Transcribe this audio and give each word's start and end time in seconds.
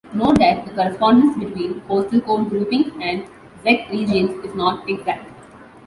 Note 0.15 0.39
that 0.39 0.65
the 0.65 0.71
correspondence 0.73 1.37
between 1.37 1.79
postal 1.81 2.21
code 2.21 2.49
groupings 2.49 2.91
and 2.99 3.23
Czech 3.63 3.87
Regions 3.91 4.31
is 4.43 4.55
not 4.55 4.89
exact. 4.89 5.27